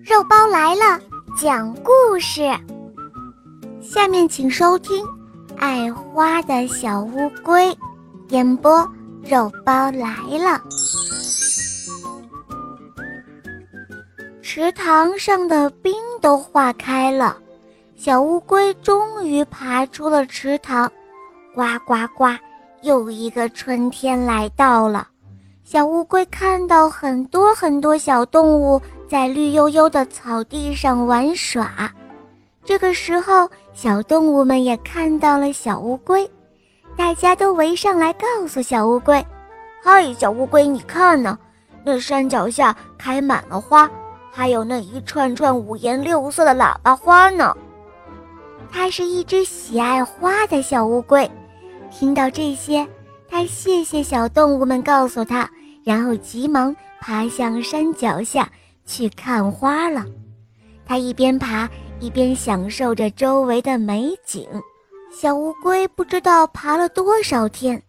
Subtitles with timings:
[0.00, 0.98] 肉包来了，
[1.36, 2.42] 讲故事。
[3.80, 5.04] 下面请收听
[5.58, 7.70] 《爱花的小乌龟》，
[8.28, 8.88] 演播
[9.22, 10.60] 肉包来了。
[14.40, 17.36] 池塘上的冰都化开了，
[17.94, 20.90] 小乌龟终于爬出了池塘。
[21.54, 22.26] 呱呱呱，
[22.82, 25.08] 又一个春天来到了。
[25.64, 28.80] 小乌龟看到很多很多小动物
[29.12, 31.92] 在绿油油的草地上玩耍，
[32.64, 36.26] 这个时候，小动物们也看到了小乌龟，
[36.96, 39.22] 大家都围上来告诉小乌龟
[39.84, 41.38] ：“嗨，小乌龟，你看呢，
[41.84, 43.86] 那山脚下开满了花，
[44.30, 47.54] 还有那一串串五颜六色的喇叭花呢。”
[48.72, 51.30] 它是一只喜爱花的小乌龟，
[51.90, 52.88] 听到这些，
[53.28, 55.46] 它谢谢小动物们告诉它。
[55.84, 58.48] 然后急忙爬向山脚下
[58.84, 60.04] 去看花了。
[60.84, 61.68] 它一边爬
[62.00, 64.46] 一边享受着周围的美景。
[65.12, 67.82] 小乌龟不知道爬了多少天，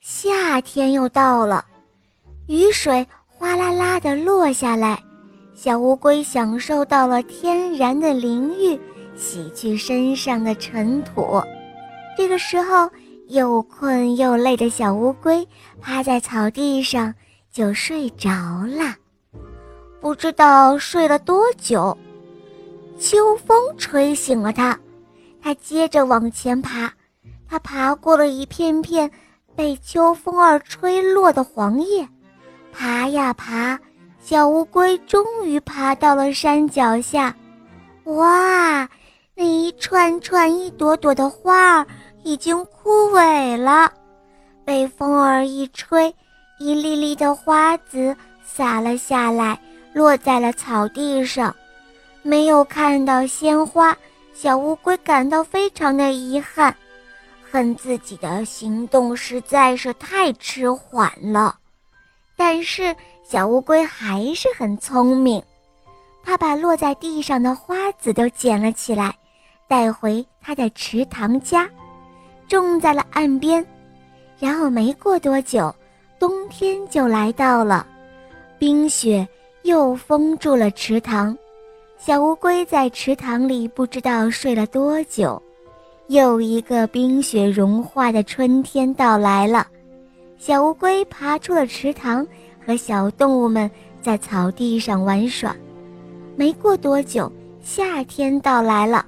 [0.00, 1.64] 夏天又到了，
[2.46, 5.02] 雨水哗啦啦地落下来，
[5.54, 8.78] 小乌龟享受到了天然的淋浴，
[9.16, 11.42] 洗去身上的尘土。
[12.16, 12.90] 这个时候，
[13.28, 15.46] 又困又累的小乌龟
[15.80, 17.14] 趴在草地上。
[17.54, 18.28] 就睡着
[18.66, 18.96] 了，
[20.04, 21.96] 不知道睡了多久。
[23.00, 24.78] 秋风吹醒了他，
[25.42, 26.92] 他接着往前爬。
[27.48, 29.10] 他爬过了一片片
[29.56, 32.06] 被秋风儿吹落的黄叶，
[32.70, 33.80] 爬呀爬，
[34.20, 37.34] 小乌龟终于爬到了山脚下。
[38.04, 38.86] 哇，
[39.34, 41.86] 那一串串、一朵朵的花儿
[42.24, 43.90] 已经枯萎了，
[44.66, 46.14] 被风儿一吹。
[46.58, 49.58] 一粒粒的花籽洒了下来，
[49.94, 51.54] 落在了草地上，
[52.22, 53.96] 没有看到鲜花，
[54.34, 56.74] 小乌龟感到非常的遗憾，
[57.48, 61.56] 恨自己的行动实在是太迟缓了。
[62.36, 65.40] 但是小乌龟还是很聪明，
[66.24, 69.14] 它把落在地上的花籽都捡了起来，
[69.68, 71.70] 带回它的池塘家，
[72.48, 73.64] 种在了岸边，
[74.40, 75.72] 然后没过多久。
[76.18, 77.86] 冬天就来到了，
[78.58, 79.26] 冰雪
[79.64, 81.36] 又封住了池塘，
[81.96, 85.40] 小乌龟在池塘里不知道睡了多久。
[86.08, 89.66] 又一个冰雪融化的春天到来了，
[90.36, 92.26] 小乌龟爬出了池塘，
[92.66, 93.70] 和小动物们
[94.02, 95.56] 在草地上玩耍。
[96.36, 97.32] 没过多久，
[97.62, 99.06] 夏天到来了，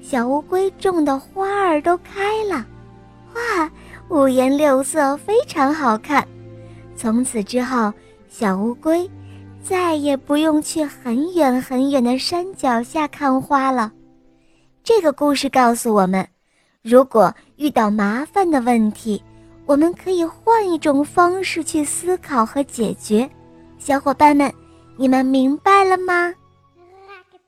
[0.00, 2.66] 小乌龟种的花儿都开了，
[3.36, 3.70] 哇，
[4.08, 6.26] 五颜六色，非常好看。
[6.96, 7.92] 从此之后，
[8.28, 9.08] 小乌龟
[9.62, 13.92] 再也不用去很远很远的山脚下看花了。
[14.82, 16.26] 这个故事告诉我们，
[16.82, 19.22] 如果遇到麻烦的问题，
[19.64, 23.28] 我们可以换一种方式去思考和解决。
[23.78, 24.52] 小伙伴们，
[24.96, 26.34] 你们明白了吗？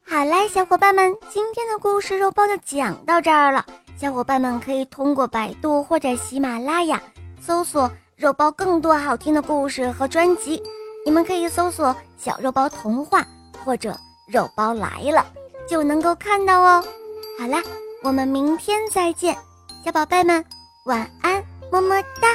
[0.06, 3.66] 好啦，小伙伴们，今天的故事肉包就讲到这儿了。
[3.96, 7.02] 小伙伴们可以通过百度或者喜马拉雅
[7.40, 7.90] 搜索。
[8.16, 10.62] 肉包更多好听的故事和专辑，
[11.04, 13.26] 你们可以搜索“小肉包童话”
[13.64, 13.94] 或者
[14.26, 15.26] “肉包来了”，
[15.68, 16.84] 就能够看到哦。
[17.38, 17.62] 好啦，
[18.02, 19.36] 我们明天再见，
[19.84, 20.44] 小宝贝们
[20.86, 22.28] 晚安，么么哒。